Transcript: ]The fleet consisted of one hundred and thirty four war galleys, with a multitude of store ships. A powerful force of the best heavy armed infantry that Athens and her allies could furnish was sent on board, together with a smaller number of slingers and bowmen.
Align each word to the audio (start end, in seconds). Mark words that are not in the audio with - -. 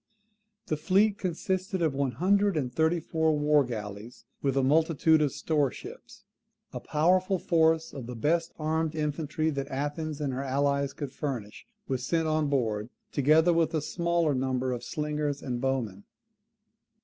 ]The 0.69 0.77
fleet 0.77 1.19
consisted 1.19 1.79
of 1.83 1.93
one 1.93 2.13
hundred 2.13 2.57
and 2.57 2.73
thirty 2.73 2.99
four 2.99 3.37
war 3.37 3.63
galleys, 3.63 4.25
with 4.41 4.57
a 4.57 4.63
multitude 4.63 5.21
of 5.21 5.31
store 5.31 5.69
ships. 5.69 6.23
A 6.73 6.79
powerful 6.79 7.37
force 7.37 7.93
of 7.93 8.07
the 8.07 8.15
best 8.15 8.49
heavy 8.53 8.63
armed 8.63 8.95
infantry 8.95 9.51
that 9.51 9.67
Athens 9.67 10.19
and 10.19 10.33
her 10.33 10.41
allies 10.41 10.93
could 10.93 11.11
furnish 11.11 11.67
was 11.87 12.03
sent 12.03 12.27
on 12.27 12.47
board, 12.49 12.89
together 13.11 13.53
with 13.53 13.75
a 13.75 13.79
smaller 13.81 14.33
number 14.33 14.71
of 14.71 14.83
slingers 14.83 15.43
and 15.43 15.61
bowmen. 15.61 16.03